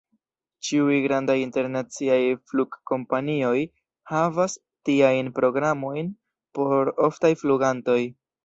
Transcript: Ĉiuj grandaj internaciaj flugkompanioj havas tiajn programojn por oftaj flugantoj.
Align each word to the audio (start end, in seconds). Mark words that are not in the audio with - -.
Ĉiuj 0.67 0.95
grandaj 1.01 1.35
internaciaj 1.41 2.17
flugkompanioj 2.53 3.53
havas 4.15 4.57
tiajn 4.89 5.33
programojn 5.39 6.13
por 6.59 6.95
oftaj 7.11 7.37
flugantoj. 7.45 8.01